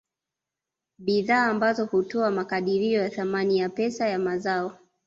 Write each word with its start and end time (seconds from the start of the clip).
Bidhaa 0.99 1.45
ambazo 1.45 1.85
hutoa 1.85 2.31
makadirio 2.31 3.01
ya 3.01 3.09
thamani 3.09 3.57
ya 3.59 3.69
pesa 3.69 4.07
ya 4.07 4.19
mazao 4.19 4.77